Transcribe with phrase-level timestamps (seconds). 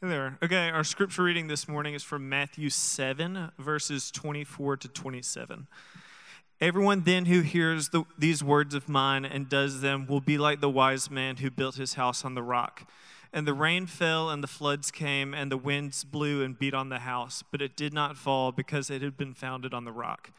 [0.00, 0.38] Hey there.
[0.40, 5.66] Okay, our scripture reading this morning is from Matthew 7, verses 24 to 27.
[6.60, 10.60] Everyone then who hears the, these words of mine and does them will be like
[10.60, 12.88] the wise man who built his house on the rock.
[13.32, 16.90] And the rain fell, and the floods came, and the winds blew and beat on
[16.90, 20.30] the house, but it did not fall because it had been founded on the rock.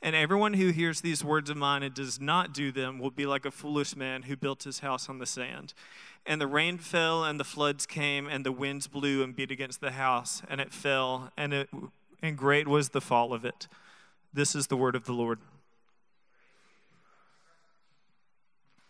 [0.00, 3.26] And everyone who hears these words of mine and does not do them will be
[3.26, 5.74] like a foolish man who built his house on the sand.
[6.24, 9.80] And the rain fell, and the floods came, and the winds blew and beat against
[9.80, 11.68] the house, and it fell, and, it,
[12.22, 13.66] and great was the fall of it.
[14.32, 15.38] This is the word of the Lord.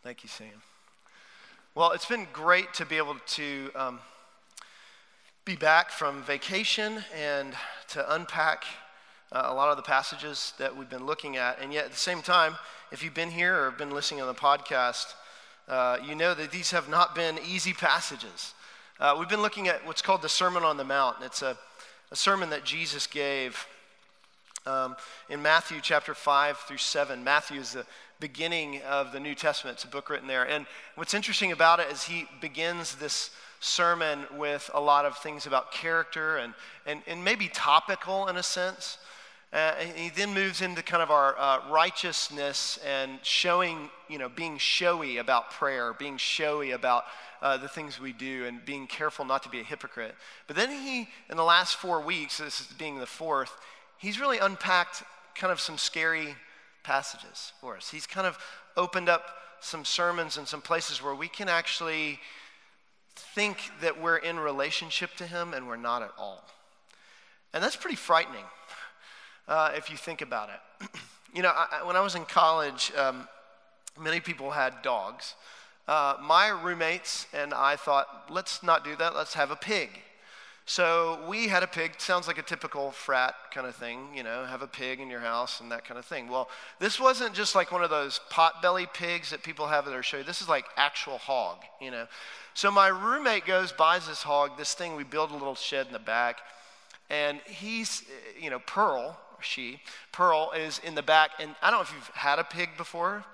[0.02, 0.62] Thank you, Sam.
[1.74, 4.00] Well, it's been great to be able to um,
[5.44, 7.54] be back from vacation and
[7.88, 8.64] to unpack
[9.32, 11.60] uh, a lot of the passages that we've been looking at.
[11.60, 12.56] And yet, at the same time,
[12.90, 15.14] if you've been here or been listening on the podcast,
[15.68, 18.54] uh, you know that these have not been easy passages.
[18.98, 21.16] Uh, we've been looking at what's called the Sermon on the Mount.
[21.22, 21.56] It's a,
[22.10, 23.66] a sermon that Jesus gave
[24.66, 24.96] um,
[25.28, 27.22] in Matthew chapter 5 through 7.
[27.22, 27.86] Matthew is the
[28.20, 30.44] beginning of the New Testament, it's a book written there.
[30.44, 35.46] And what's interesting about it is he begins this sermon with a lot of things
[35.46, 36.54] about character and,
[36.86, 38.98] and, and maybe topical in a sense.
[39.50, 44.58] Uh, he then moves into kind of our uh, righteousness and showing, you know, being
[44.58, 47.04] showy about prayer, being showy about
[47.40, 50.14] uh, the things we do, and being careful not to be a hypocrite.
[50.46, 53.56] But then he, in the last four weeks, this is being the fourth,
[53.96, 55.02] he's really unpacked
[55.34, 56.34] kind of some scary
[56.82, 57.90] passages for us.
[57.90, 58.38] He's kind of
[58.76, 59.24] opened up
[59.60, 62.20] some sermons and some places where we can actually
[63.16, 66.44] think that we're in relationship to him and we're not at all.
[67.54, 68.44] And that's pretty frightening
[69.48, 70.88] uh, if you think about it.
[71.34, 73.26] you know, I, when I was in college, um,
[73.98, 75.34] many people had dogs.
[75.86, 79.88] Uh, my roommates and I thought, let's not do that, let's have a pig.
[80.66, 84.44] So we had a pig, sounds like a typical frat kind of thing, you know,
[84.44, 86.28] have a pig in your house and that kind of thing.
[86.28, 90.02] Well, this wasn't just like one of those pot-belly pigs that people have at their
[90.02, 90.22] show.
[90.22, 92.06] This is like actual hog, you know.
[92.52, 95.94] So my roommate goes, buys this hog, this thing, we build a little shed in
[95.94, 96.40] the back,
[97.08, 98.04] and he's,
[98.38, 99.80] you know, Pearl, she,
[100.12, 101.32] Pearl, is in the back.
[101.38, 103.24] And I don't know if you've had a pig before.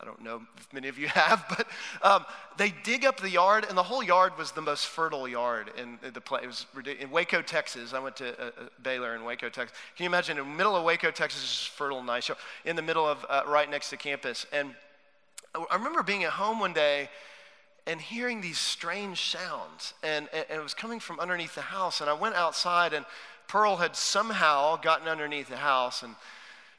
[0.00, 1.66] I don't know if many of you have, but
[2.02, 2.24] um,
[2.56, 5.98] they dig up the yard, and the whole yard was the most fertile yard in
[6.12, 6.44] the place.
[6.44, 6.66] It was
[6.98, 7.92] in Waco, Texas.
[7.92, 8.50] I went to uh, uh,
[8.82, 9.76] Baylor in Waco, Texas.
[9.96, 10.38] Can you imagine?
[10.38, 12.30] In the middle of Waco, Texas, is fertile, nice.
[12.64, 14.74] In the middle of uh, right next to campus, and
[15.54, 17.10] I remember being at home one day
[17.86, 22.00] and hearing these strange sounds, and, and it was coming from underneath the house.
[22.00, 23.04] And I went outside, and
[23.50, 26.04] Pearl had somehow gotten underneath the house.
[26.04, 26.14] And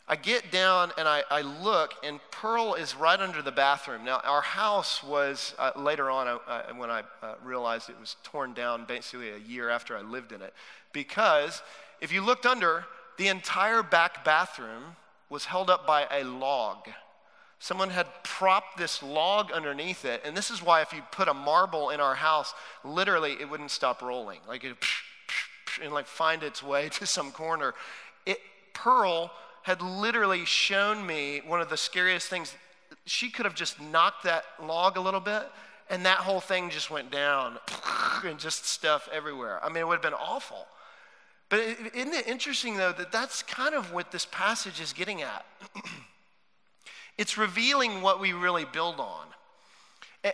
[0.07, 4.05] I get down and I, I look, and Pearl is right under the bathroom.
[4.05, 8.53] Now, our house was, uh, later on, uh, when I uh, realized it was torn
[8.53, 10.53] down basically a year after I lived in it,
[10.93, 11.61] because
[11.99, 12.85] if you looked under,
[13.17, 14.95] the entire back bathroom
[15.29, 16.87] was held up by a log.
[17.59, 21.33] Someone had propped this log underneath it, and this is why if you put a
[21.33, 22.53] marble in our house,
[22.85, 24.39] literally it wouldn't stop rolling.
[24.47, 24.77] Like it,
[25.81, 27.73] and like find its way to some corner.
[28.25, 28.39] It,
[28.73, 29.31] Pearl
[29.63, 32.55] had literally shown me one of the scariest things.
[33.05, 35.43] She could have just knocked that log a little bit,
[35.89, 37.57] and that whole thing just went down,
[38.25, 39.63] and just stuff everywhere.
[39.63, 40.65] I mean, it would have been awful.
[41.49, 41.59] But
[41.93, 45.45] isn't it interesting, though, that that's kind of what this passage is getting at?
[47.17, 49.27] it's revealing what we really build on.
[50.23, 50.33] And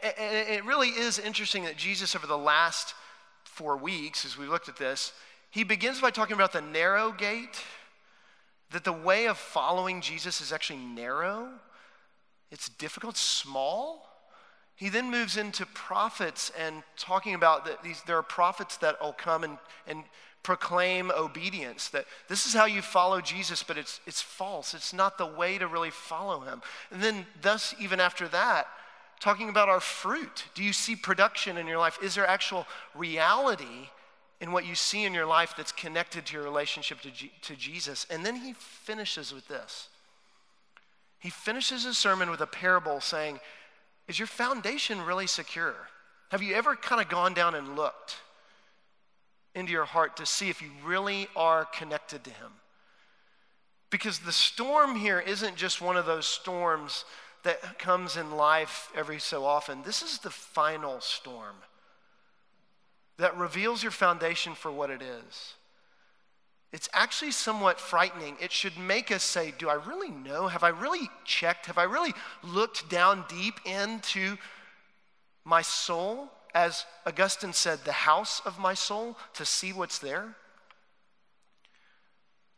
[0.50, 2.94] it really is interesting that Jesus, over the last
[3.46, 5.14] four weeks, as we looked at this,
[5.50, 7.64] he begins by talking about the narrow gate,
[8.72, 11.50] that the way of following Jesus is actually narrow,
[12.52, 14.08] it's difficult, small.
[14.76, 19.14] He then moves into prophets and talking about that these, there are prophets that will
[19.14, 19.58] come and,
[19.88, 20.04] and
[20.44, 24.74] proclaim obedience, that this is how you follow Jesus, but it's, it's false.
[24.74, 26.62] It's not the way to really follow him.
[26.92, 28.68] And then, thus, even after that,
[29.20, 30.46] talking about our fruit.
[30.54, 31.98] Do you see production in your life?
[32.02, 32.66] Is there actual
[32.96, 33.90] reality
[34.40, 37.56] in what you see in your life that's connected to your relationship to, G- to
[37.56, 38.06] Jesus.
[38.10, 39.90] And then he finishes with this.
[41.20, 43.40] He finishes his sermon with a parable saying,
[44.08, 45.76] Is your foundation really secure?
[46.30, 48.18] Have you ever kind of gone down and looked
[49.56, 52.52] into your heart to see if you really are connected to him?
[53.90, 57.06] Because the storm here isn't just one of those storms
[57.44, 59.82] that comes in life every so often.
[59.84, 61.56] This is the final storm
[63.18, 65.54] that reveals your foundation for what it is.
[66.74, 68.36] It's actually somewhat frightening.
[68.42, 70.48] It should make us say, Do I really know?
[70.48, 71.68] Have I really checked?
[71.68, 74.38] Have I really looked down deep into
[75.46, 76.30] my soul?
[76.58, 80.36] as Augustine said, the house of my soul to see what's there?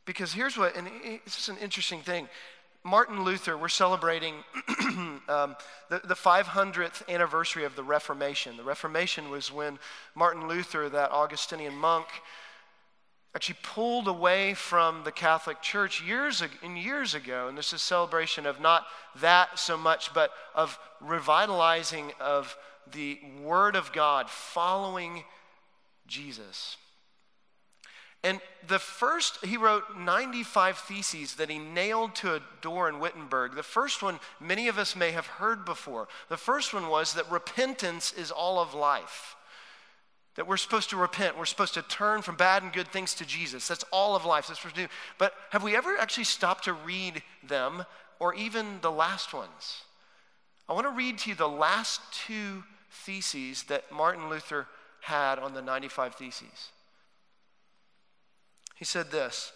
[0.06, 2.30] Because here's what, and it's just an interesting thing.
[2.84, 4.36] Martin Luther, we're celebrating
[5.28, 5.56] um,
[5.90, 8.56] the, the 500th anniversary of the Reformation.
[8.56, 9.80] The Reformation was when
[10.16, 12.08] Martin Luther, that Augustinian monk,
[13.36, 17.48] actually pulled away from the Catholic Church years and years ago.
[17.48, 18.86] And this is a celebration of not
[19.20, 22.58] that so much, but of revitalizing of
[22.92, 25.26] the Word of God, following
[26.08, 26.78] Jesus.
[28.24, 33.56] And the first, he wrote 95 theses that he nailed to a door in Wittenberg.
[33.56, 36.10] The first one, many of us may have heard before.
[36.28, 39.38] The first one was that repentance is all of life.
[40.36, 41.38] That we're supposed to repent.
[41.38, 43.68] We're supposed to turn from bad and good things to Jesus.
[43.68, 44.48] That's all of life.
[44.48, 44.90] That's what we do.
[45.18, 47.86] But have we ever actually stopped to read them
[48.20, 49.84] or even the last ones?
[50.68, 54.68] I want to read to you the last two theses that Martin Luther
[55.02, 56.70] had on the 95 Theses.
[58.80, 59.52] He said this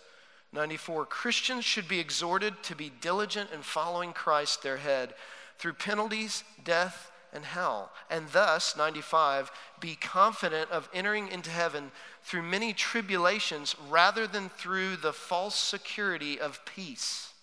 [0.52, 5.14] 94 Christians should be exhorted to be diligent in following Christ, their head,
[5.58, 9.50] through penalties, death, and hell, and thus, 95,
[9.80, 11.92] be confident of entering into heaven
[12.22, 17.34] through many tribulations rather than through the false security of peace.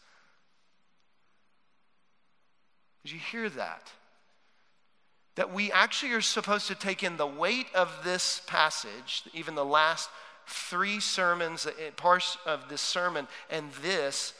[3.02, 3.90] Did you hear that?
[5.34, 9.64] That we actually are supposed to take in the weight of this passage, even the
[9.64, 10.10] last
[10.46, 11.66] three sermons,
[11.96, 14.34] parts of this sermon, and this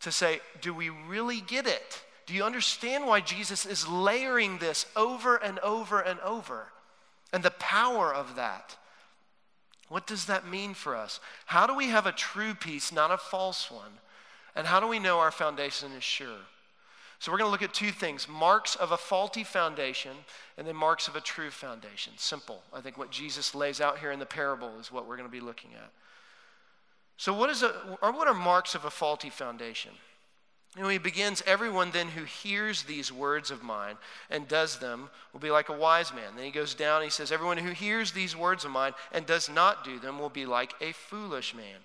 [0.00, 2.02] to say, do we really get it?
[2.26, 6.68] Do you understand why Jesus is layering this over and over and over?
[7.32, 8.76] And the power of that.
[9.88, 11.18] What does that mean for us?
[11.46, 13.98] How do we have a true peace, not a false one?
[14.54, 16.46] And how do we know our foundation is sure?
[17.20, 20.16] So, we're going to look at two things marks of a faulty foundation
[20.58, 22.14] and then marks of a true foundation.
[22.16, 22.62] Simple.
[22.72, 25.32] I think what Jesus lays out here in the parable is what we're going to
[25.32, 25.90] be looking at.
[27.18, 29.92] So, what, is a, or what are marks of a faulty foundation?
[30.76, 33.96] And he begins, everyone then who hears these words of mine
[34.30, 36.36] and does them will be like a wise man.
[36.36, 39.50] Then he goes down, he says, everyone who hears these words of mine and does
[39.50, 41.84] not do them will be like a foolish man.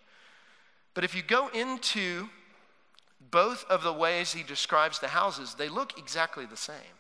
[0.93, 2.29] But if you go into
[3.19, 6.95] both of the ways he describes the houses, they look exactly the same.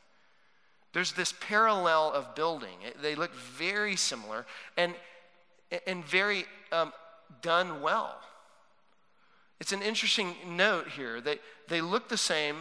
[0.93, 2.77] There's this parallel of building.
[3.01, 4.45] They look very similar
[4.77, 4.93] and,
[5.85, 6.93] and very um,
[7.41, 8.17] done well.
[9.59, 11.21] It's an interesting note here.
[11.21, 12.57] They, they look the same,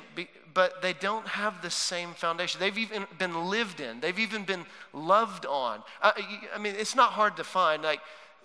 [0.53, 2.61] but they don't have the same foundation.
[2.61, 5.83] They've even been lived in, they've even been loved on.
[6.03, 6.13] I,
[6.55, 7.83] I mean, it's not hard to find.
[7.83, 8.01] Like,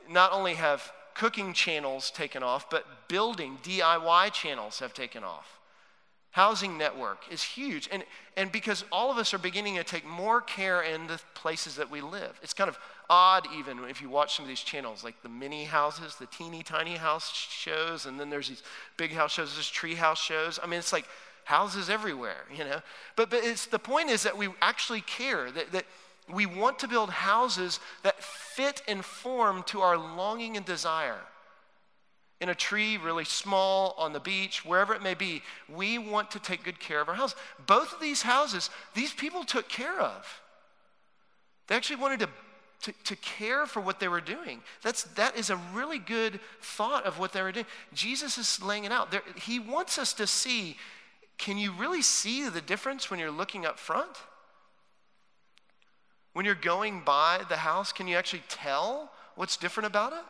[0.10, 5.60] not only have cooking channels taken off, but building DIY channels have taken off.
[6.32, 7.90] Housing network is huge.
[7.92, 8.06] And,
[8.38, 11.92] and because all of us are beginning to take more care in the places that
[11.92, 12.40] we live.
[12.42, 12.80] It's kind of
[13.10, 16.64] odd, even if you watch some of these channels, like the mini houses, the teeny
[16.64, 18.64] tiny house shows, and then there's these
[18.96, 20.58] big house shows, there's tree house shows.
[20.64, 21.06] I mean, it's like
[21.44, 22.80] houses everywhere, you know?
[23.18, 25.84] But, but it's, the point is that we actually care, that, that
[26.32, 31.20] we want to build houses that fit and form to our longing and desire
[32.42, 36.40] in a tree, really small, on the beach, wherever it may be, we want to
[36.40, 37.36] take good care of our house.
[37.66, 40.42] Both of these houses, these people took care of.
[41.68, 42.30] They actually wanted to,
[42.84, 44.62] to, to, care for what they were doing.
[44.82, 47.66] That's, that is a really good thought of what they were doing.
[47.94, 49.12] Jesus is laying it out.
[49.12, 50.78] There, he wants us to see
[51.38, 54.10] can you really see the difference when you're looking up front?
[56.40, 60.24] When you're going by the house, can you actually tell what's different about it?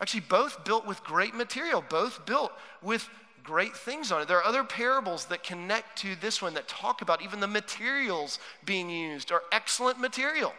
[0.00, 3.08] Actually, both built with great material, both built with
[3.42, 4.28] great things on it.
[4.28, 8.38] There are other parables that connect to this one that talk about even the materials
[8.64, 10.54] being used are excellent material.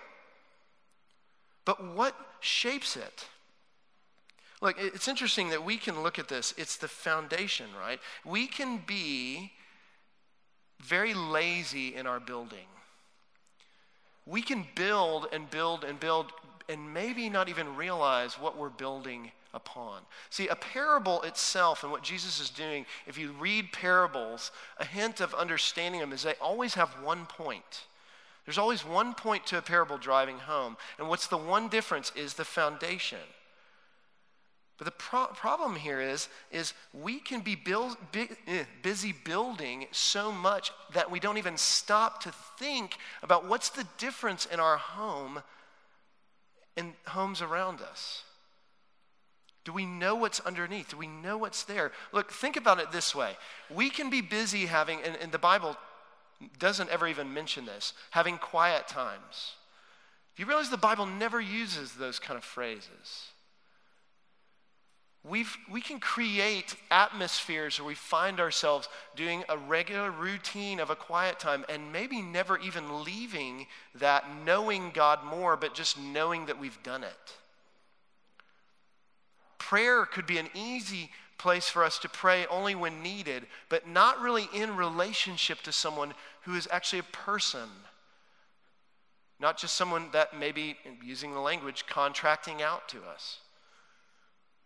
[1.64, 3.28] But what shapes it?
[4.62, 6.54] Look, it's interesting that we can look at this.
[6.58, 8.02] It's the foundation, right?
[8.26, 9.54] We can be
[10.82, 12.68] very lazy in our building.
[14.26, 16.32] We can build and build and build
[16.70, 20.02] and maybe not even realize what we're building upon.
[20.30, 25.20] See, a parable itself and what Jesus is doing, if you read parables, a hint
[25.20, 27.86] of understanding them is they always have one point.
[28.46, 30.78] There's always one point to a parable driving home.
[30.98, 33.20] And what's the one difference is the foundation.
[34.78, 40.32] But the pro- problem here is, is we can be build, eh, busy building so
[40.32, 45.44] much that we don't even stop to think about what's the difference in our home
[46.76, 48.24] and homes around us?
[49.64, 50.90] Do we know what's underneath?
[50.90, 51.92] Do we know what's there?
[52.12, 53.38] Look, think about it this way.
[53.70, 55.78] We can be busy having, and, and the Bible
[56.60, 57.94] doesn't ever even mention this.
[58.12, 59.54] Having quiet times.
[60.36, 63.33] Do you realize the Bible never uses those kind of phrases?
[65.26, 70.98] We've, we can create atmospheres where we find ourselves doing a regular routine of a
[70.98, 76.60] quiet time and maybe never even leaving that knowing God more, but just knowing that
[76.60, 77.38] we've done it.
[79.58, 84.20] Prayer could be an easy place for us to pray only when needed, but not
[84.20, 87.70] really in relationship to someone who is actually a person.
[89.40, 93.40] Not just someone that maybe, using the language, contracting out to us.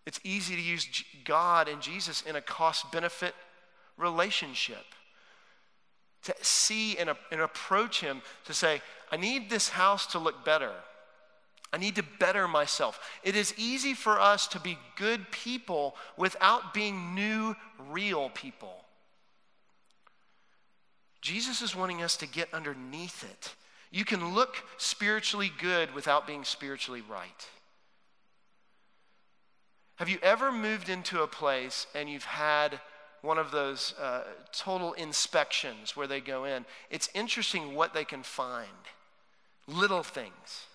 [0.08, 0.88] It's easy to use
[1.26, 3.36] God and Jesus in a cost benefit
[3.98, 4.86] relationship.
[6.24, 10.72] To see and, and approach Him to say, I need this house to look better.
[11.74, 13.02] I need to better myself.
[13.22, 17.54] It is easy for us to be good people without being new,
[17.90, 18.86] real people.
[21.20, 23.56] Jesus is wanting us to get underneath it.
[23.92, 27.48] You can look spiritually good without being spiritually right.
[29.98, 32.80] Have you ever moved into a place and you've had
[33.22, 36.66] one of those uh, total inspections where they go in?
[36.92, 38.68] It's interesting what they can find
[39.68, 40.66] little things.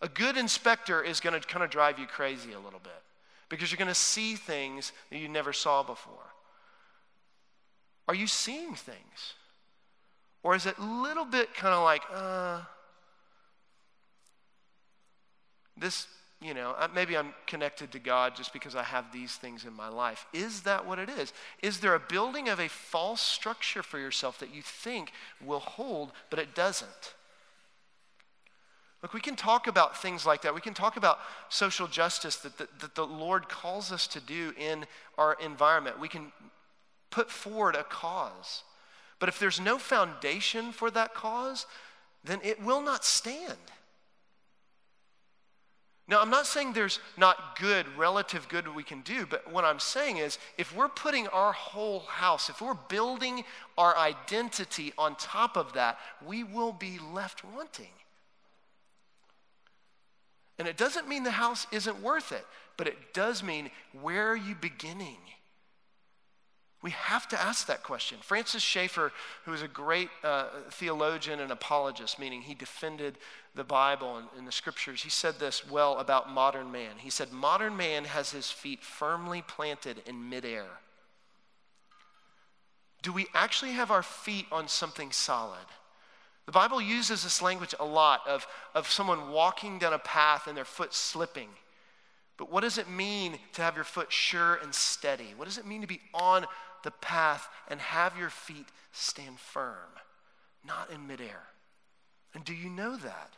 [0.00, 3.02] A good inspector is going to kind of drive you crazy a little bit
[3.50, 6.32] because you're going to see things that you never saw before.
[8.08, 9.34] Are you seeing things?
[10.42, 12.60] Or is it a little bit kind of like, uh,
[15.76, 16.06] this
[16.44, 19.88] you know, maybe I'm connected to God just because I have these things in my
[19.88, 20.26] life.
[20.34, 21.32] Is that what it is?
[21.62, 25.10] Is there a building of a false structure for yourself that you think
[25.42, 27.14] will hold, but it doesn't?
[29.02, 30.54] Look, we can talk about things like that.
[30.54, 34.52] We can talk about social justice that the, that the Lord calls us to do
[34.58, 34.84] in
[35.16, 35.98] our environment.
[35.98, 36.30] We can
[37.10, 38.64] put forward a cause.
[39.18, 41.64] But if there's no foundation for that cause,
[42.22, 43.56] then it will not stand.
[46.06, 49.80] Now, I'm not saying there's not good, relative good we can do, but what I'm
[49.80, 53.44] saying is if we're putting our whole house, if we're building
[53.78, 57.88] our identity on top of that, we will be left wanting.
[60.58, 62.46] And it doesn't mean the house isn't worth it,
[62.76, 65.16] but it does mean where are you beginning?
[66.82, 68.18] We have to ask that question.
[68.20, 69.10] Francis Schaeffer,
[69.46, 73.16] who is a great uh, theologian and apologist, meaning he defended
[73.54, 76.92] the Bible and, and the scriptures, he said this well about modern man.
[76.98, 80.66] He said, Modern man has his feet firmly planted in midair.
[83.02, 85.66] Do we actually have our feet on something solid?
[86.46, 90.56] The Bible uses this language a lot of, of someone walking down a path and
[90.56, 91.48] their foot slipping.
[92.36, 95.34] But what does it mean to have your foot sure and steady?
[95.36, 96.46] What does it mean to be on
[96.84, 99.90] the path and have your feet stand firm,
[100.64, 101.42] not in midair.
[102.34, 103.30] And do you know that?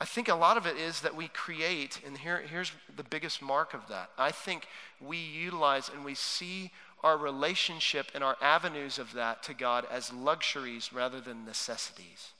[0.00, 3.42] I think a lot of it is that we create, and here, here's the biggest
[3.42, 4.10] mark of that.
[4.16, 4.66] I think
[4.98, 6.70] we utilize and we see
[7.02, 12.30] our relationship and our avenues of that to God as luxuries rather than necessities.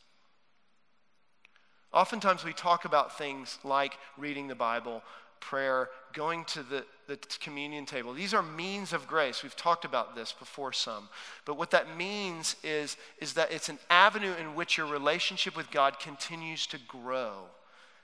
[1.93, 5.02] Oftentimes we talk about things like reading the Bible,
[5.40, 8.12] prayer, going to the, the communion table.
[8.12, 9.42] These are means of grace.
[9.42, 11.09] We've talked about this before some.
[11.44, 15.70] But what that means is, is that it's an avenue in which your relationship with
[15.70, 17.47] God continues to grow.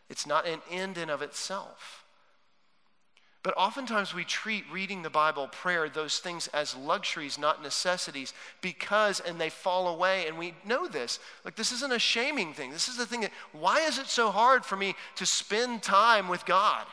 [0.08, 2.04] It's not an end in of itself.
[3.46, 9.20] But oftentimes we treat reading the Bible, prayer, those things as luxuries, not necessities, because,
[9.20, 11.20] and they fall away, and we know this.
[11.44, 12.72] Like, this isn't a shaming thing.
[12.72, 16.26] This is the thing that, why is it so hard for me to spend time
[16.26, 16.86] with God?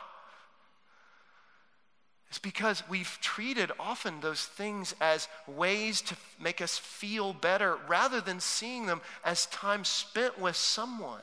[2.34, 8.20] It's because we've treated often those things as ways to make us feel better rather
[8.20, 11.22] than seeing them as time spent with someone.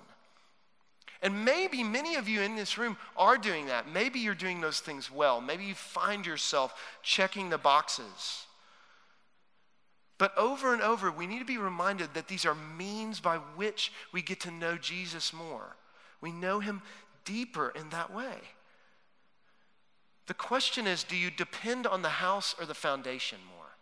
[1.22, 3.92] And maybe many of you in this room are doing that.
[3.92, 5.42] Maybe you're doing those things well.
[5.42, 8.46] Maybe you find yourself checking the boxes.
[10.18, 13.92] But over and over, we need to be reminded that these are means by which
[14.14, 15.76] we get to know Jesus more.
[16.22, 16.82] We know him
[17.26, 18.38] deeper in that way.
[20.32, 23.76] The question is do you depend on the house or the foundation more?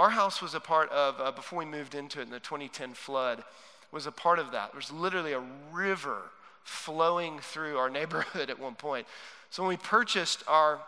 [0.00, 2.92] Our house was a part of, uh, before we moved into it in the 2010
[2.94, 3.44] flood,
[3.92, 4.72] was a part of that.
[4.72, 6.22] There was literally a river
[6.64, 9.06] flowing through our neighborhood at one point.
[9.50, 10.80] So when we purchased our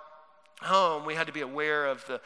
[0.62, 2.20] home, we had to be aware of the,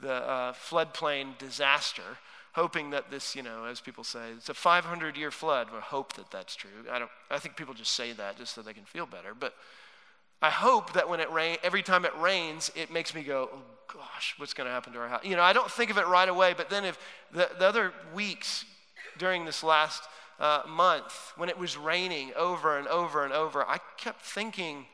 [0.00, 2.18] the uh, floodplain disaster,
[2.54, 5.68] hoping that this, you know, as people say, it's a 500 year flood.
[5.72, 6.70] We hope that that's true.
[6.90, 9.34] I, don't, I think people just say that just so they can feel better.
[9.38, 9.54] But
[10.40, 13.62] I hope that when it rain, every time it rains, it makes me go, oh
[13.92, 15.24] gosh, what's going to happen to our house?
[15.24, 16.98] You know, I don't think of it right away, but then if
[17.32, 18.64] the, the other weeks
[19.18, 20.04] during this last
[20.38, 24.86] uh, month, when it was raining over and over and over, I kept thinking,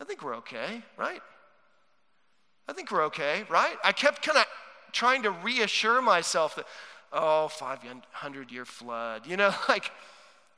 [0.00, 1.22] I think we're okay, right?
[2.68, 3.76] I think we're okay, right?
[3.82, 4.44] I kept kind of
[4.92, 6.66] trying to reassure myself that,
[7.12, 9.90] oh, 500 year flood, you know, like,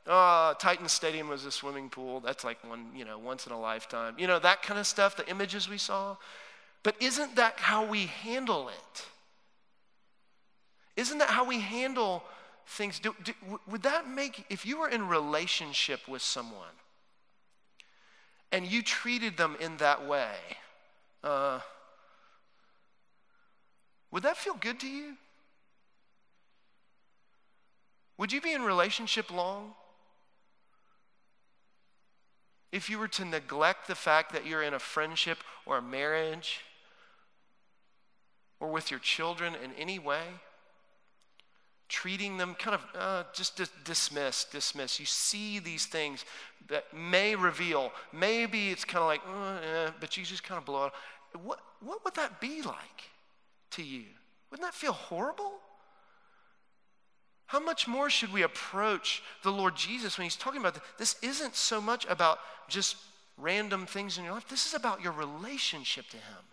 [0.09, 2.21] oh, Titan Stadium was a swimming pool.
[2.21, 4.15] That's like one, you know, once in a lifetime.
[4.19, 6.17] You know, that kind of stuff, the images we saw.
[6.83, 9.05] But isn't that how we handle it?
[10.97, 12.25] Isn't that how we handle
[12.67, 12.99] things?
[12.99, 13.33] Do, do,
[13.69, 16.75] would that make, if you were in relationship with someone
[18.51, 20.35] and you treated them in that way,
[21.23, 21.61] uh,
[24.11, 25.15] would that feel good to you?
[28.17, 29.75] Would you be in relationship long?
[32.71, 36.61] If you were to neglect the fact that you're in a friendship or a marriage
[38.61, 40.23] or with your children in any way,
[41.89, 45.01] treating them kind of uh, just dis- dismiss, dismiss.
[45.01, 46.25] You see these things
[46.69, 50.67] that may reveal, maybe it's kind of like, uh, eh, but you just kind of
[50.67, 50.93] blow it.
[51.43, 53.11] What, what would that be like
[53.73, 54.05] to you?
[54.51, 55.53] Wouldn't that feel horrible?
[57.49, 60.83] How much more should we approach the Lord Jesus when he's talking about this?
[60.99, 62.39] This isn't so much about
[62.69, 62.97] just
[63.39, 66.45] random things in your life, this is about your relationship to him.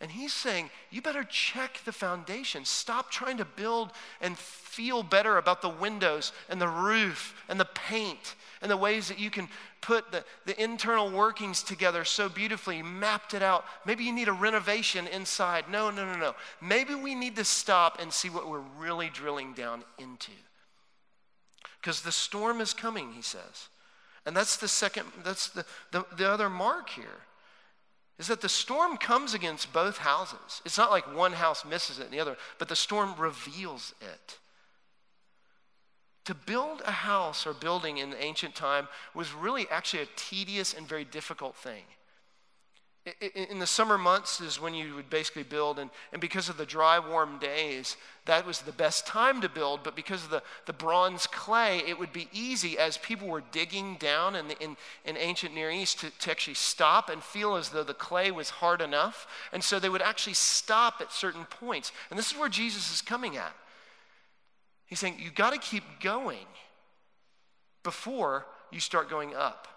[0.00, 2.64] And he's saying, you better check the foundation.
[2.64, 3.90] Stop trying to build
[4.20, 9.08] and feel better about the windows and the roof and the paint and the ways
[9.08, 9.48] that you can
[9.80, 13.64] put the, the internal workings together so beautifully, mapped it out.
[13.84, 15.64] Maybe you need a renovation inside.
[15.68, 16.34] No, no, no, no.
[16.60, 20.32] Maybe we need to stop and see what we're really drilling down into.
[21.80, 23.68] Because the storm is coming, he says.
[24.24, 27.22] And that's the second, that's the, the, the other mark here
[28.18, 30.60] is that the storm comes against both houses.
[30.64, 34.38] It's not like one house misses it and the other, but the storm reveals it.
[36.24, 40.74] To build a house or building in the ancient time was really actually a tedious
[40.74, 41.84] and very difficult thing
[43.34, 46.66] in the summer months is when you would basically build and, and because of the
[46.66, 50.72] dry warm days that was the best time to build but because of the, the
[50.72, 55.16] bronze clay it would be easy as people were digging down in, the, in, in
[55.16, 58.80] ancient near east to, to actually stop and feel as though the clay was hard
[58.80, 61.92] enough and so they would actually stop at certain points.
[62.10, 63.54] And this is where jesus is coming at.
[64.86, 66.46] He's saying you got to keep going
[67.82, 69.68] before you start going up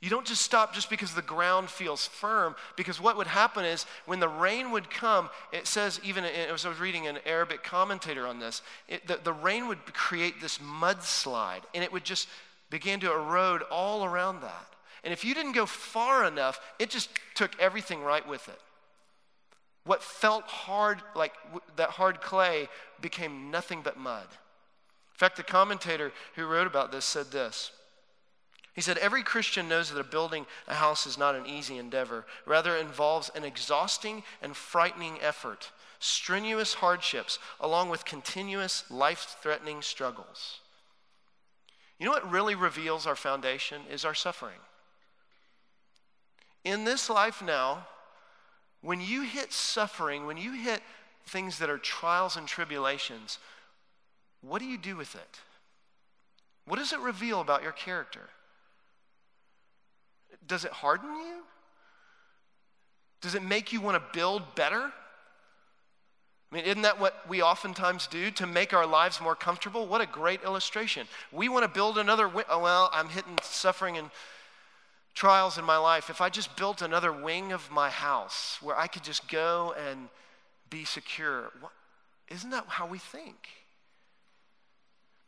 [0.00, 3.84] you don't just stop just because the ground feels firm, because what would happen is
[4.06, 8.26] when the rain would come, it says, even as I was reading an Arabic commentator
[8.26, 12.28] on this, it, the, the rain would create this mudslide, and it would just
[12.70, 14.66] begin to erode all around that.
[15.04, 18.60] And if you didn't go far enough, it just took everything right with it.
[19.84, 21.34] What felt hard, like
[21.76, 22.68] that hard clay,
[23.02, 24.26] became nothing but mud.
[24.30, 27.72] In fact, the commentator who wrote about this said this.
[28.80, 32.24] He said, Every Christian knows that building a house is not an easy endeavor.
[32.46, 39.82] Rather, it involves an exhausting and frightening effort, strenuous hardships, along with continuous life threatening
[39.82, 40.60] struggles.
[41.98, 44.60] You know what really reveals our foundation is our suffering.
[46.64, 47.86] In this life now,
[48.80, 50.80] when you hit suffering, when you hit
[51.26, 53.38] things that are trials and tribulations,
[54.40, 55.40] what do you do with it?
[56.64, 58.30] What does it reveal about your character?
[60.50, 61.44] Does it harden you?
[63.20, 64.92] Does it make you want to build better?
[66.50, 69.86] I mean, isn't that what we oftentimes do to make our lives more comfortable?
[69.86, 71.06] What a great illustration.
[71.30, 74.10] We want to build another, wi- oh, well, I'm hitting suffering and
[75.14, 76.10] trials in my life.
[76.10, 80.08] If I just built another wing of my house where I could just go and
[80.68, 81.70] be secure, what,
[82.28, 83.36] isn't that how we think?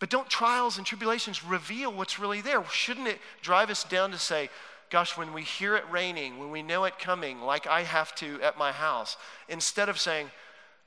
[0.00, 2.64] But don't trials and tribulations reveal what's really there?
[2.72, 4.50] Shouldn't it drive us down to say,
[4.92, 8.38] Gosh, when we hear it raining, when we know it coming, like I have to
[8.42, 9.16] at my house,
[9.48, 10.30] instead of saying,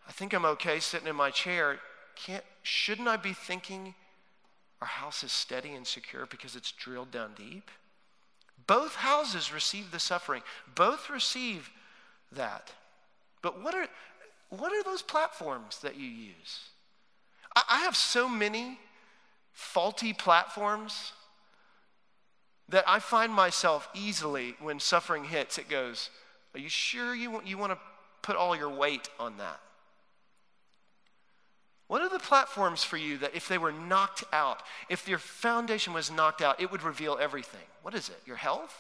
[0.08, 1.80] I think I'm okay sitting in my chair,
[2.16, 3.96] can't, shouldn't I be thinking
[4.80, 7.72] our house is steady and secure because it's drilled down deep?
[8.68, 10.44] Both houses receive the suffering,
[10.76, 11.72] both receive
[12.32, 12.74] that.
[13.42, 13.88] But what are,
[14.52, 16.60] what are those platforms that you use?
[17.56, 18.78] I, I have so many
[19.52, 21.14] faulty platforms
[22.70, 26.10] that I find myself easily, when suffering hits, it goes,
[26.54, 27.80] Are you sure you want, you want to
[28.22, 29.60] put all your weight on that?
[31.88, 35.94] What are the platforms for you that if they were knocked out, if your foundation
[35.94, 37.62] was knocked out, it would reveal everything?
[37.84, 38.20] What is it?
[38.26, 38.76] Your health?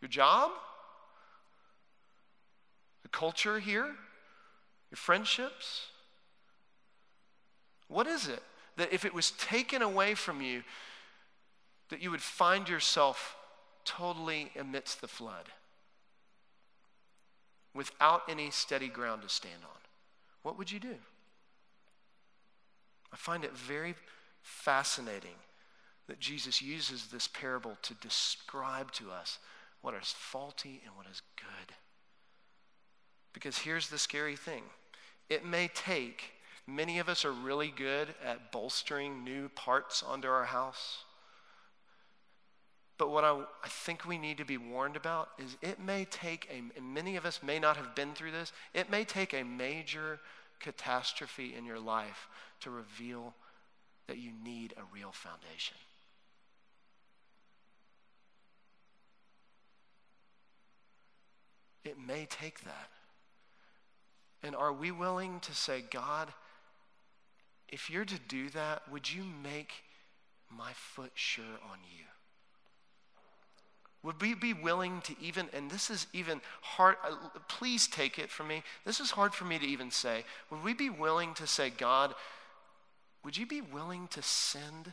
[0.00, 0.50] Your job?
[3.02, 3.86] The culture here?
[4.90, 5.86] Your friendships?
[7.86, 8.42] What is it
[8.76, 10.62] that if it was taken away from you,
[11.88, 13.36] that you would find yourself
[13.84, 15.46] totally amidst the flood
[17.74, 19.80] without any steady ground to stand on?
[20.42, 20.96] What would you do?
[23.12, 23.94] I find it very
[24.42, 25.36] fascinating
[26.08, 29.38] that Jesus uses this parable to describe to us
[29.82, 31.74] what is faulty and what is good.
[33.32, 34.62] Because here's the scary thing
[35.28, 36.32] it may take,
[36.66, 41.04] many of us are really good at bolstering new parts onto our house.
[42.98, 46.48] But what I, I think we need to be warned about is it may take
[46.52, 49.44] a, and many of us may not have been through this, it may take a
[49.44, 50.18] major
[50.58, 52.28] catastrophe in your life
[52.60, 53.34] to reveal
[54.08, 55.76] that you need a real foundation.
[61.84, 62.90] It may take that.
[64.42, 66.32] And are we willing to say, God,
[67.68, 69.72] if you're to do that, would you make
[70.50, 72.04] my foot sure on you?
[74.02, 77.16] Would we be willing to even, and this is even hard, uh,
[77.48, 78.62] please take it from me.
[78.84, 80.24] This is hard for me to even say.
[80.50, 82.14] Would we be willing to say, God,
[83.24, 84.92] would you be willing to send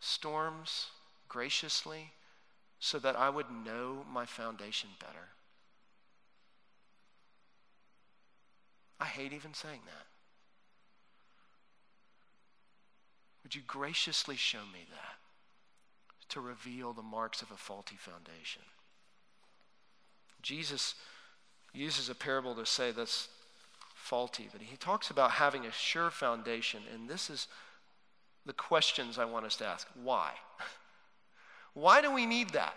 [0.00, 0.88] storms
[1.28, 2.12] graciously
[2.78, 5.28] so that I would know my foundation better?
[9.00, 10.06] I hate even saying that.
[13.42, 15.23] Would you graciously show me that
[16.30, 18.62] to reveal the marks of a faulty foundation?
[20.42, 20.94] Jesus
[21.72, 23.28] uses a parable to say that's
[23.94, 27.48] faulty, but he talks about having a sure foundation, and this is
[28.46, 29.86] the questions I want us to ask.
[30.02, 30.32] Why?
[31.74, 32.74] Why do we need that?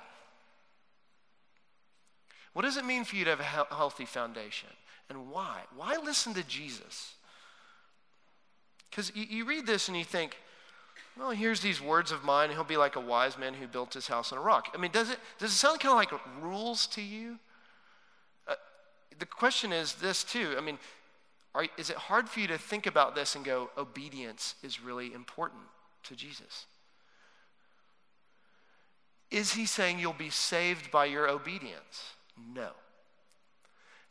[2.54, 4.70] What does it mean for you to have a healthy foundation?
[5.10, 5.62] And why?
[5.76, 7.14] Why listen to Jesus?
[8.90, 10.38] Because you, read this and you think,
[11.18, 12.50] well, here's these words of mine.
[12.52, 14.70] He'll be like a wise man who built his house on a rock.
[14.74, 17.40] I mean, does it, does it sound kind of like rules to you?
[18.48, 18.56] Uh,
[19.18, 20.56] the question is this, too.
[20.58, 20.78] I mean,
[21.56, 25.14] are, is it hard for you to think about this and go, obedience is really
[25.14, 25.62] important
[26.04, 26.66] to Jesus?
[29.32, 32.14] Is he saying you'll be saved by your obedience?
[32.54, 32.70] No.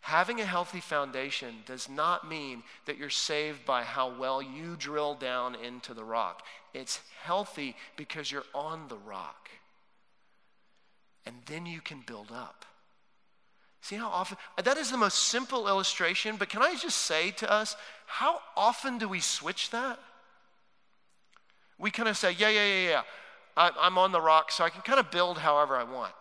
[0.01, 5.15] Having a healthy foundation does not mean that you're saved by how well you drill
[5.15, 6.45] down into the rock.
[6.77, 9.49] It's healthy because you're on the rock.
[11.25, 12.65] And then you can build up.
[13.81, 17.51] See how often, that is the most simple illustration, but can I just say to
[17.51, 19.99] us, how often do we switch that?
[21.79, 23.03] We kind of say, yeah, yeah, yeah, yeah,
[23.57, 26.13] I, am on the rock, so I can kind of build however I want.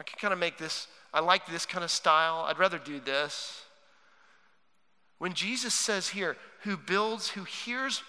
[0.00, 2.44] I can kind of make this I like this kind of style.
[2.46, 3.64] I'd rather do this.
[5.16, 8.02] When Jesus says here, who builds, who hears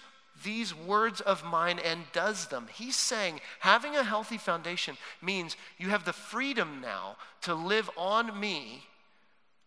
[0.43, 5.89] these words of mine and does them, he's saying having a healthy foundation means you
[5.89, 8.84] have the freedom now to live on me.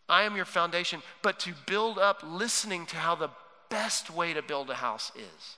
[0.09, 3.29] I am your foundation, but to build up listening to how the
[3.69, 5.57] best way to build a house is.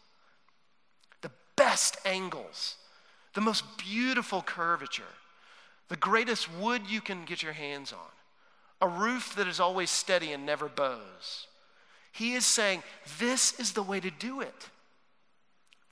[1.21, 2.75] The best angles,
[3.33, 5.03] the most beautiful curvature
[5.93, 7.99] the greatest wood you can get your hands on,
[8.81, 11.47] a roof that is always steady and never bows.
[12.11, 12.81] He is saying,
[13.19, 14.69] This is the way to do it.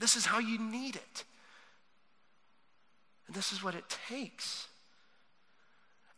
[0.01, 1.23] This is how you need it.
[3.27, 4.67] And this is what it takes.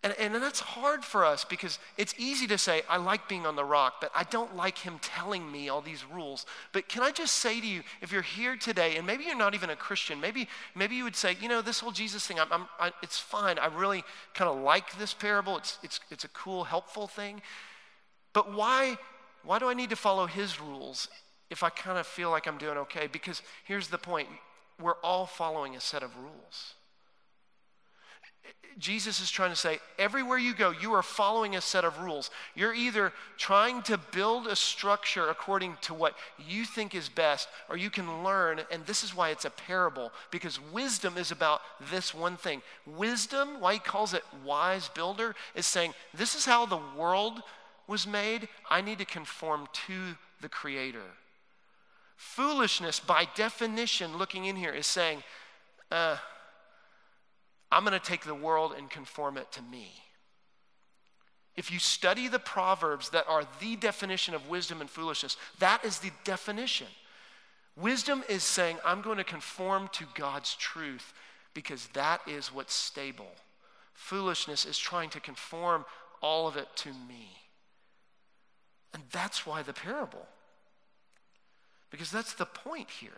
[0.04, 3.58] And, and that's hard for us because it's easy to say, I like being on
[3.58, 6.46] the rock, but I don't like him telling me all these rules.
[6.72, 9.54] But can I just say to you, if you're here today, and maybe you're not
[9.54, 12.52] even a Christian, maybe, maybe you would say, you know, this whole Jesus thing, I'm,
[12.52, 13.60] I'm, I, it's fine.
[13.60, 15.58] I really kind of like this parable.
[15.58, 17.41] It's, it's, it's a cool, helpful thing.
[18.32, 18.98] But why,
[19.43, 21.10] why do I need to follow his rules
[21.49, 23.08] if I kind of feel like I'm doing okay?
[23.08, 24.27] Because here's the point
[24.79, 26.73] we're all following a set of rules.
[28.79, 32.32] Jesus is trying to say everywhere you go, you are following a set of rules.
[32.56, 37.77] You're either trying to build a structure according to what you think is best, or
[37.77, 42.13] you can learn, and this is why it's a parable, because wisdom is about this
[42.13, 42.62] one thing.
[42.86, 47.43] Wisdom, why he calls it wise builder, is saying, This is how the world
[47.88, 48.47] was made.
[48.69, 51.03] I need to conform to the Creator.
[52.15, 55.23] Foolishness, by definition, looking in here, is saying,
[55.91, 56.17] uh,
[57.71, 59.91] I'm going to take the world and conform it to me.
[61.56, 65.99] If you study the Proverbs that are the definition of wisdom and foolishness, that is
[65.99, 66.88] the definition.
[67.76, 71.13] Wisdom is saying, I'm going to conform to God's truth
[71.54, 73.32] because that is what's stable.
[73.93, 75.86] Foolishness is trying to conform
[76.21, 77.38] all of it to me.
[78.93, 80.28] And that's why the parable.
[81.93, 83.12] Because that's the point here.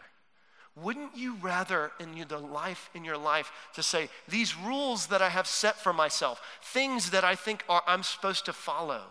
[0.75, 5.29] Wouldn't you rather in the life in your life to say these rules that I
[5.29, 9.03] have set for myself, things that I think are, I'm supposed to follow,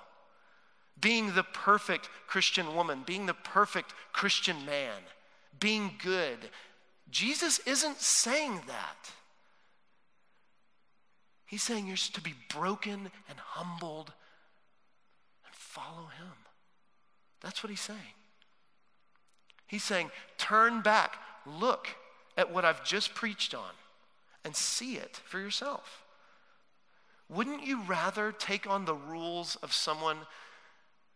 [1.00, 5.00] being the perfect Christian woman, being the perfect Christian man,
[5.58, 6.50] being good.
[7.10, 9.12] Jesus isn't saying that.
[11.46, 14.12] He's saying you're to be broken and humbled
[15.46, 16.34] and follow him.
[17.40, 17.98] That's what he's saying.
[19.66, 21.88] He's saying, turn back, look
[22.36, 23.70] at what I've just preached on,
[24.44, 26.04] and see it for yourself.
[27.28, 30.18] Wouldn't you rather take on the rules of someone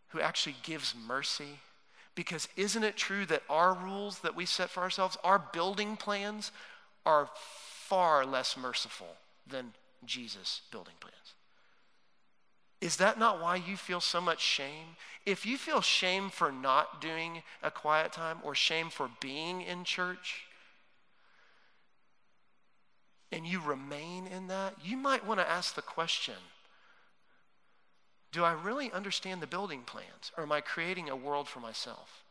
[0.09, 1.59] who actually gives mercy?
[2.15, 6.51] Because isn't it true that our rules that we set for ourselves, our building plans,
[7.05, 9.15] are far less merciful
[9.47, 9.73] than
[10.05, 11.33] Jesus' building plans?
[12.81, 14.95] Is that not why you feel so much shame?
[15.25, 19.83] If you feel shame for not doing a quiet time or shame for being in
[19.83, 20.45] church,
[23.31, 26.35] and you remain in that, you might want to ask the question
[28.31, 32.23] Do I really understand the building plans, or am I creating a world for myself?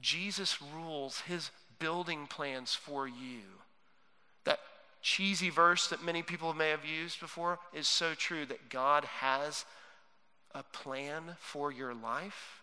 [0.00, 3.63] Jesus rules his building plans for you.
[5.04, 9.66] Cheesy verse that many people may have used before is so true that God has
[10.54, 12.62] a plan for your life.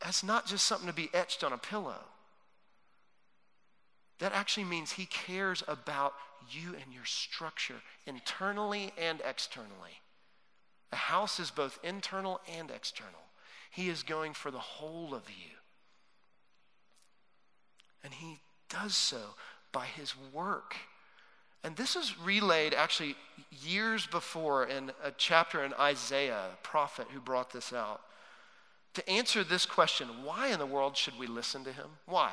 [0.00, 2.06] That's not just something to be etched on a pillow.
[4.18, 6.14] That actually means He cares about
[6.50, 10.00] you and your structure, internally and externally.
[10.90, 13.28] A house is both internal and external.
[13.70, 15.58] He is going for the whole of you.
[18.02, 18.38] And He
[18.70, 19.34] does so
[19.72, 20.74] by his work.
[21.64, 23.16] And this is relayed actually
[23.64, 28.00] years before in a chapter in Isaiah, a prophet who brought this out.
[28.94, 31.86] To answer this question, why in the world should we listen to him?
[32.06, 32.32] Why?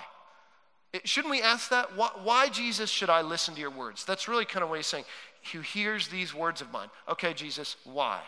[0.94, 1.96] It, shouldn't we ask that?
[1.96, 4.06] Why, why, Jesus, should I listen to your words?
[4.06, 5.06] That's really kind of what he's saying.
[5.52, 6.90] Who hears these words of mine?
[7.10, 8.22] Okay, Jesus, why?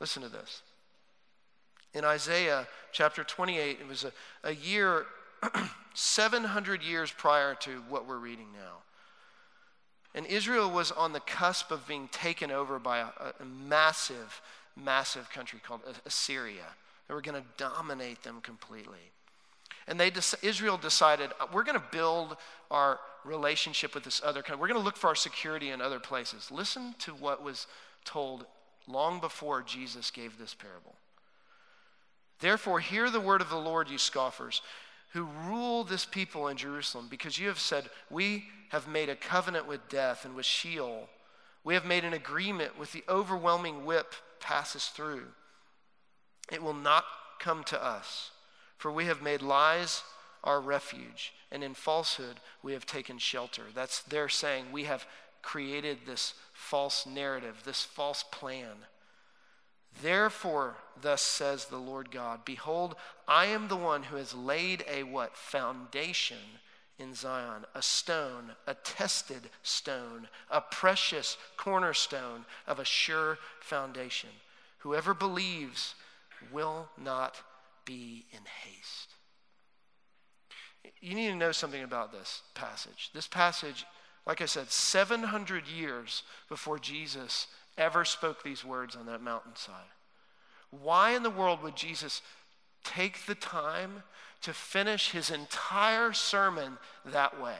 [0.00, 0.62] Listen to this.
[1.94, 5.06] In Isaiah chapter 28, it was a, a year
[5.94, 8.78] 700 years prior to what we're reading now.
[10.14, 13.08] And Israel was on the cusp of being taken over by a,
[13.40, 14.40] a massive,
[14.76, 16.66] massive country called Assyria.
[17.06, 19.12] They were going to dominate them completely.
[19.86, 22.36] And they, Israel decided, uh, we're going to build
[22.70, 24.60] our relationship with this other country.
[24.60, 26.50] We're going to look for our security in other places.
[26.50, 27.66] Listen to what was
[28.04, 28.46] told
[28.86, 30.94] long before Jesus gave this parable.
[32.40, 34.62] Therefore, hear the word of the Lord, you scoffers
[35.12, 39.66] who rule this people in Jerusalem, because you have said, We have made a covenant
[39.66, 41.08] with death and with Sheol.
[41.64, 45.26] We have made an agreement with the overwhelming whip passes through.
[46.50, 47.04] It will not
[47.38, 48.30] come to us,
[48.78, 50.02] for we have made lies
[50.42, 53.64] our refuge, and in falsehood we have taken shelter.
[53.74, 55.06] That's their saying, We have
[55.42, 58.86] created this false narrative, this false plan.
[60.02, 62.94] Therefore, thus says the Lord God, behold,
[63.26, 65.36] I am the one who has laid a what?
[65.36, 66.38] Foundation
[66.98, 74.30] in Zion, a stone, a tested stone, a precious cornerstone of a sure foundation.
[74.78, 75.94] Whoever believes
[76.52, 77.42] will not
[77.84, 79.14] be in haste.
[81.00, 83.10] You need to know something about this passage.
[83.14, 83.86] This passage,
[84.26, 87.46] like I said, 700 years before Jesus
[87.80, 89.74] ever spoke these words on that mountainside.
[90.70, 92.22] Why in the world would Jesus
[92.84, 94.04] take the time
[94.42, 97.56] to finish his entire sermon that way?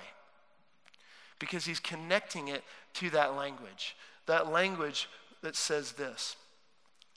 [1.39, 2.63] Because he's connecting it
[2.95, 3.97] to that language.
[4.27, 5.09] That language
[5.43, 6.37] that says this.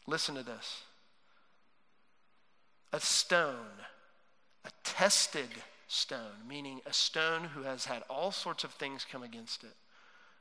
[0.08, 0.84] Listen to this.
[2.94, 3.82] A stone,
[4.66, 5.50] a tested
[5.88, 9.76] stone, meaning a stone who has had all sorts of things come against it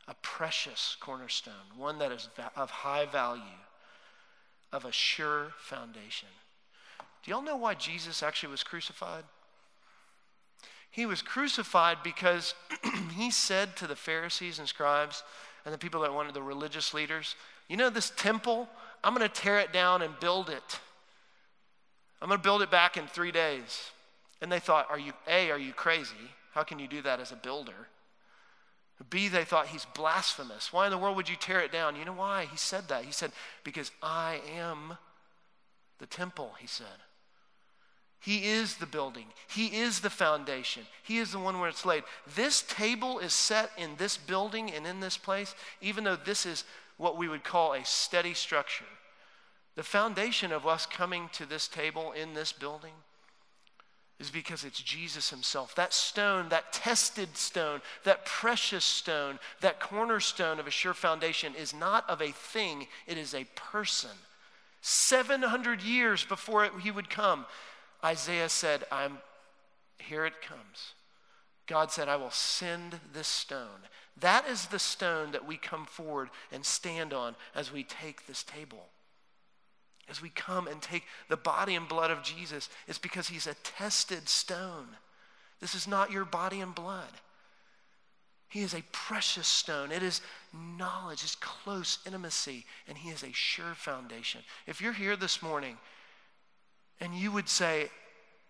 [0.09, 3.43] a precious cornerstone, one that is of high value,
[4.73, 6.29] of a sure foundation.
[7.23, 9.25] Do y'all know why Jesus actually was crucified?
[10.91, 12.55] He was crucified because
[13.17, 15.23] he said to the Pharisees and scribes
[15.65, 17.37] and the people that wanted the religious leaders,
[17.69, 18.69] You know, this temple,
[19.05, 20.81] I'm going to tear it down and build it.
[22.21, 23.91] I'm going to build it back in three days.
[24.41, 26.31] And they thought, Are you, A, are you crazy?
[26.53, 27.89] How can you do that as a builder?
[29.11, 30.73] B, they thought he's blasphemous.
[30.73, 31.97] Why in the world would you tear it down?
[31.97, 32.47] You know why?
[32.51, 33.05] He said that.
[33.05, 33.33] He said,
[33.65, 34.99] Because I am
[35.99, 36.87] the temple, he said.
[38.21, 39.27] He is the building.
[39.49, 40.85] He is the foundation.
[41.03, 42.05] He is the one where it's laid.
[42.37, 46.65] This table is set in this building and in this place, even though this is
[46.99, 48.85] what we would call a steady structure.
[49.75, 52.93] The foundation of us coming to this table in this building
[54.23, 55.75] is because it's Jesus Himself.
[55.75, 61.75] That stone, that tested stone, that precious stone, that cornerstone of a sure foundation is
[61.75, 64.11] not of a thing, it is a person.
[64.81, 67.47] 700 years before He would come,
[68.05, 69.19] Isaiah said, I'm,
[69.99, 70.95] Here it comes.
[71.67, 73.89] God said, I will send this stone.
[74.21, 78.45] That is the stone that we come forward and stand on as we take this
[78.45, 78.87] table.
[80.09, 83.55] As we come and take the body and blood of Jesus, it's because he's a
[83.63, 84.89] tested stone.
[85.61, 87.21] This is not your body and blood.
[88.49, 89.91] He is a precious stone.
[89.91, 90.21] It is
[90.53, 94.43] knowledge, it's close intimacy, and he is a sure foundation.
[94.67, 95.79] If you're here this morning
[97.01, 97.89] and you would say,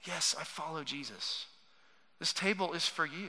[0.05, 1.47] Yes, I follow Jesus.
[2.19, 3.29] This table is for you.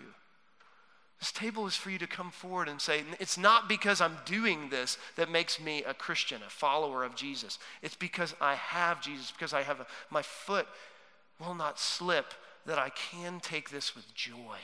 [1.24, 4.68] This table is for you to come forward and say, It's not because I'm doing
[4.68, 7.60] this that makes me a Christian, a follower of Jesus.
[7.82, 10.68] It's because I have Jesus, because I have a, my foot
[11.40, 12.34] will not slip,
[12.66, 14.58] that I can take this with joy.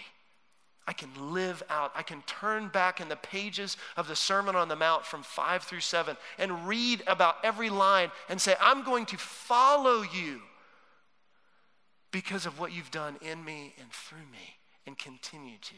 [0.85, 1.93] I can live out.
[1.95, 5.63] I can turn back in the pages of the Sermon on the Mount from five
[5.63, 10.41] through seven and read about every line and say, I'm going to follow you
[12.11, 15.75] because of what you've done in me and through me and continue to.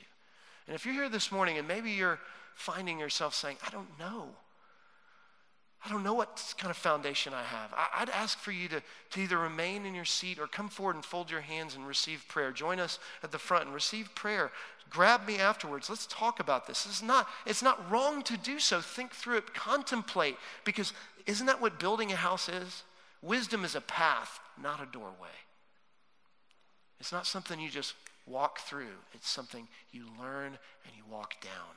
[0.68, 2.20] And if you're here this morning and maybe you're
[2.56, 4.30] finding yourself saying, I don't know.
[5.84, 7.74] I don't know what kind of foundation I have.
[7.74, 10.96] I, would ask for you to, to either remain in your seat or come forward
[10.96, 12.52] and fold your hands and receive prayer.
[12.52, 14.52] Join us at the front and receive prayer.
[14.92, 15.90] Grab me afterwards.
[15.90, 16.86] Let's talk about this.
[16.86, 18.80] It's not, it's not wrong to do so.
[18.80, 20.94] Think through it, contemplate, because
[21.26, 22.84] isn't that what building a house is?
[23.24, 25.30] Wisdom is a path, not a doorway.
[27.00, 31.76] It's not something you just walk through, it's something you learn and you walk down.